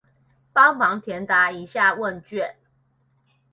[0.51, 2.55] 幫忙填答一下問卷